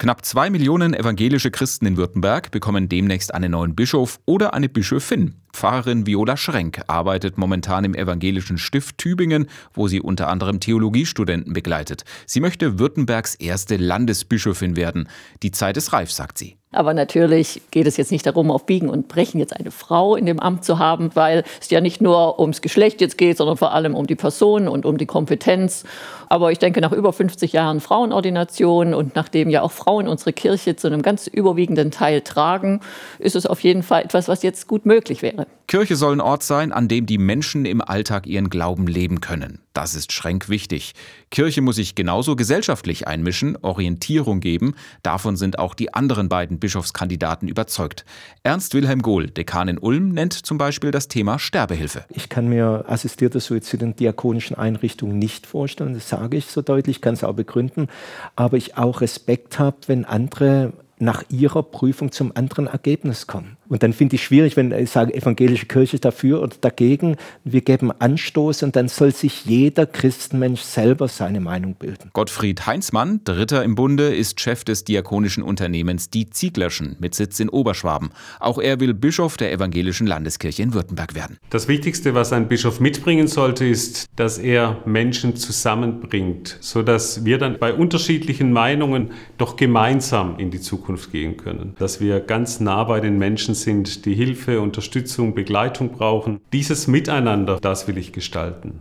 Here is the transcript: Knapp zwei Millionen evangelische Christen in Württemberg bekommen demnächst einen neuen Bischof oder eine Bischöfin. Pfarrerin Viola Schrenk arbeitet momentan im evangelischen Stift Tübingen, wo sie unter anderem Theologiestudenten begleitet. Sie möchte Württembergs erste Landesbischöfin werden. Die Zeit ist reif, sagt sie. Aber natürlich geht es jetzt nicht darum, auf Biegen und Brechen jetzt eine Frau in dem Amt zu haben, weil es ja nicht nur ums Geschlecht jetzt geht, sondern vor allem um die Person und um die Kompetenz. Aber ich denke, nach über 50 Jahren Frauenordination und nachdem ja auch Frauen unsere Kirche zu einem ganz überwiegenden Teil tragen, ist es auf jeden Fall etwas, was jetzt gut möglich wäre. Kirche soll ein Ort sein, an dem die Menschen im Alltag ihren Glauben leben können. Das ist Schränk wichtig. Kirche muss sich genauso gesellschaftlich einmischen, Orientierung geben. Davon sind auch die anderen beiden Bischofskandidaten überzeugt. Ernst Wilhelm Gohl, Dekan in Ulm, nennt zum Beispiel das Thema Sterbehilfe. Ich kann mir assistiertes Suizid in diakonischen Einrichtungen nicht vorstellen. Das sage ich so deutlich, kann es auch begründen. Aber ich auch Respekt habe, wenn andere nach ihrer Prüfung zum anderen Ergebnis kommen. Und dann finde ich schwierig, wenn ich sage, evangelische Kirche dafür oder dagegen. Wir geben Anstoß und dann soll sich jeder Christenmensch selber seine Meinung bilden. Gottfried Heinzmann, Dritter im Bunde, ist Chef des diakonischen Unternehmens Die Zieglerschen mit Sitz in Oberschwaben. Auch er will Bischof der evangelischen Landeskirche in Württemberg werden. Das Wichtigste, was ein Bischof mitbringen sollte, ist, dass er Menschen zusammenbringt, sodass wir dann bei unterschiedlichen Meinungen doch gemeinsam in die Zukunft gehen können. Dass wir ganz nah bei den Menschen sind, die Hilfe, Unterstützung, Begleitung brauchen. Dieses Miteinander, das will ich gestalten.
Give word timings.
Knapp 0.00 0.24
zwei 0.24 0.48
Millionen 0.48 0.94
evangelische 0.94 1.50
Christen 1.50 1.84
in 1.84 1.98
Württemberg 1.98 2.50
bekommen 2.50 2.88
demnächst 2.88 3.34
einen 3.34 3.50
neuen 3.50 3.74
Bischof 3.74 4.18
oder 4.24 4.54
eine 4.54 4.70
Bischöfin. 4.70 5.42
Pfarrerin 5.52 6.06
Viola 6.06 6.36
Schrenk 6.36 6.82
arbeitet 6.86 7.38
momentan 7.38 7.84
im 7.84 7.94
evangelischen 7.94 8.58
Stift 8.58 8.98
Tübingen, 8.98 9.48
wo 9.72 9.88
sie 9.88 10.00
unter 10.00 10.28
anderem 10.28 10.60
Theologiestudenten 10.60 11.52
begleitet. 11.52 12.04
Sie 12.26 12.40
möchte 12.40 12.78
Württembergs 12.78 13.34
erste 13.34 13.76
Landesbischöfin 13.76 14.76
werden. 14.76 15.08
Die 15.42 15.50
Zeit 15.50 15.76
ist 15.76 15.92
reif, 15.92 16.10
sagt 16.10 16.38
sie. 16.38 16.56
Aber 16.72 16.94
natürlich 16.94 17.62
geht 17.72 17.88
es 17.88 17.96
jetzt 17.96 18.12
nicht 18.12 18.26
darum, 18.26 18.52
auf 18.52 18.64
Biegen 18.64 18.88
und 18.88 19.08
Brechen 19.08 19.40
jetzt 19.40 19.56
eine 19.56 19.72
Frau 19.72 20.14
in 20.14 20.24
dem 20.24 20.38
Amt 20.38 20.64
zu 20.64 20.78
haben, 20.78 21.10
weil 21.14 21.42
es 21.60 21.68
ja 21.70 21.80
nicht 21.80 22.00
nur 22.00 22.38
ums 22.38 22.62
Geschlecht 22.62 23.00
jetzt 23.00 23.18
geht, 23.18 23.38
sondern 23.38 23.56
vor 23.56 23.72
allem 23.72 23.96
um 23.96 24.06
die 24.06 24.14
Person 24.14 24.68
und 24.68 24.86
um 24.86 24.96
die 24.96 25.06
Kompetenz. 25.06 25.82
Aber 26.28 26.52
ich 26.52 26.60
denke, 26.60 26.80
nach 26.80 26.92
über 26.92 27.12
50 27.12 27.52
Jahren 27.52 27.80
Frauenordination 27.80 28.94
und 28.94 29.16
nachdem 29.16 29.50
ja 29.50 29.62
auch 29.62 29.72
Frauen 29.72 30.06
unsere 30.06 30.32
Kirche 30.32 30.76
zu 30.76 30.86
einem 30.86 31.02
ganz 31.02 31.26
überwiegenden 31.26 31.90
Teil 31.90 32.20
tragen, 32.20 32.80
ist 33.18 33.34
es 33.34 33.46
auf 33.46 33.60
jeden 33.64 33.82
Fall 33.82 34.04
etwas, 34.04 34.28
was 34.28 34.44
jetzt 34.44 34.68
gut 34.68 34.86
möglich 34.86 35.22
wäre. 35.22 35.39
Kirche 35.66 35.94
soll 35.94 36.16
ein 36.16 36.20
Ort 36.20 36.42
sein, 36.42 36.72
an 36.72 36.88
dem 36.88 37.06
die 37.06 37.18
Menschen 37.18 37.64
im 37.64 37.80
Alltag 37.80 38.26
ihren 38.26 38.50
Glauben 38.50 38.86
leben 38.86 39.20
können. 39.20 39.60
Das 39.72 39.94
ist 39.94 40.12
Schränk 40.12 40.48
wichtig. 40.48 40.94
Kirche 41.30 41.62
muss 41.62 41.76
sich 41.76 41.94
genauso 41.94 42.34
gesellschaftlich 42.34 43.06
einmischen, 43.06 43.56
Orientierung 43.62 44.40
geben. 44.40 44.74
Davon 45.04 45.36
sind 45.36 45.60
auch 45.60 45.74
die 45.74 45.94
anderen 45.94 46.28
beiden 46.28 46.58
Bischofskandidaten 46.58 47.46
überzeugt. 47.46 48.04
Ernst 48.42 48.74
Wilhelm 48.74 49.00
Gohl, 49.00 49.30
Dekan 49.30 49.68
in 49.68 49.78
Ulm, 49.78 50.08
nennt 50.08 50.32
zum 50.32 50.58
Beispiel 50.58 50.90
das 50.90 51.06
Thema 51.06 51.38
Sterbehilfe. 51.38 52.04
Ich 52.08 52.28
kann 52.28 52.48
mir 52.48 52.84
assistiertes 52.88 53.44
Suizid 53.44 53.82
in 53.82 53.94
diakonischen 53.94 54.56
Einrichtungen 54.56 55.18
nicht 55.18 55.46
vorstellen. 55.46 55.94
Das 55.94 56.08
sage 56.08 56.36
ich 56.36 56.46
so 56.46 56.62
deutlich, 56.62 57.00
kann 57.00 57.14
es 57.14 57.22
auch 57.22 57.34
begründen. 57.34 57.86
Aber 58.34 58.56
ich 58.56 58.76
auch 58.76 59.00
Respekt 59.00 59.60
habe, 59.60 59.76
wenn 59.86 60.04
andere 60.04 60.72
nach 60.98 61.24
ihrer 61.30 61.62
Prüfung 61.62 62.12
zum 62.12 62.36
anderen 62.36 62.66
Ergebnis 62.66 63.26
kommen. 63.26 63.56
Und 63.70 63.84
dann 63.84 63.92
finde 63.92 64.16
ich 64.16 64.24
schwierig, 64.24 64.56
wenn 64.56 64.72
ich 64.72 64.90
sage, 64.90 65.14
evangelische 65.14 65.66
Kirche 65.66 66.00
dafür 66.00 66.42
oder 66.42 66.56
dagegen. 66.60 67.16
Wir 67.44 67.60
geben 67.60 67.92
Anstoß 67.92 68.64
und 68.64 68.74
dann 68.74 68.88
soll 68.88 69.14
sich 69.14 69.44
jeder 69.44 69.86
Christenmensch 69.86 70.60
selber 70.60 71.06
seine 71.06 71.40
Meinung 71.40 71.76
bilden. 71.76 72.10
Gottfried 72.12 72.66
Heinzmann, 72.66 73.20
Dritter 73.22 73.62
im 73.62 73.76
Bunde, 73.76 74.12
ist 74.12 74.40
Chef 74.40 74.64
des 74.64 74.82
diakonischen 74.82 75.44
Unternehmens 75.44 76.10
Die 76.10 76.28
Zieglerschen 76.28 76.96
mit 76.98 77.14
Sitz 77.14 77.38
in 77.38 77.48
Oberschwaben. 77.48 78.10
Auch 78.40 78.58
er 78.58 78.80
will 78.80 78.92
Bischof 78.92 79.36
der 79.36 79.52
evangelischen 79.52 80.08
Landeskirche 80.08 80.64
in 80.64 80.74
Württemberg 80.74 81.14
werden. 81.14 81.38
Das 81.50 81.68
Wichtigste, 81.68 82.12
was 82.12 82.32
ein 82.32 82.48
Bischof 82.48 82.80
mitbringen 82.80 83.28
sollte, 83.28 83.64
ist, 83.64 84.06
dass 84.16 84.38
er 84.38 84.78
Menschen 84.84 85.36
zusammenbringt, 85.36 86.56
sodass 86.58 87.24
wir 87.24 87.38
dann 87.38 87.60
bei 87.60 87.72
unterschiedlichen 87.72 88.52
Meinungen 88.52 89.12
doch 89.38 89.54
gemeinsam 89.54 90.40
in 90.40 90.50
die 90.50 90.60
Zukunft 90.60 91.12
gehen 91.12 91.36
können. 91.36 91.76
Dass 91.78 92.00
wir 92.00 92.18
ganz 92.18 92.58
nah 92.58 92.82
bei 92.82 92.98
den 92.98 93.16
Menschen 93.16 93.54
sind, 93.62 94.04
die 94.06 94.14
Hilfe, 94.14 94.60
Unterstützung, 94.60 95.34
Begleitung 95.34 95.92
brauchen. 95.92 96.40
Dieses 96.52 96.86
Miteinander, 96.86 97.58
das 97.60 97.88
will 97.88 97.98
ich 97.98 98.12
gestalten. 98.12 98.80